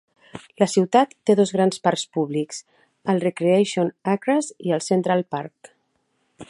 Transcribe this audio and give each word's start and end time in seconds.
La 0.61 0.67
ciutat 0.75 1.11
té 1.29 1.35
dos 1.39 1.51
gran 1.57 1.73
parcs 1.87 2.05
públics: 2.17 2.63
el 3.13 3.23
Recreation 3.27 3.93
Acres 4.17 4.53
i 4.71 4.77
el 4.79 4.85
Central 4.91 5.25
Park. 5.37 5.75